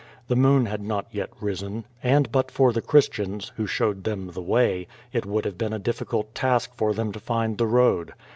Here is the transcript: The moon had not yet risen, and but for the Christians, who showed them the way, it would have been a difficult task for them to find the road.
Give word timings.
The 0.29 0.35
moon 0.35 0.65
had 0.65 0.81
not 0.81 1.05
yet 1.11 1.29
risen, 1.39 1.85
and 2.01 2.31
but 2.31 2.49
for 2.49 2.73
the 2.73 2.81
Christians, 2.81 3.51
who 3.55 3.67
showed 3.67 4.03
them 4.03 4.31
the 4.33 4.41
way, 4.41 4.87
it 5.13 5.27
would 5.27 5.45
have 5.45 5.59
been 5.59 5.73
a 5.73 5.77
difficult 5.77 6.33
task 6.33 6.71
for 6.75 6.95
them 6.95 7.11
to 7.11 7.19
find 7.19 7.59
the 7.59 7.67
road. 7.67 8.13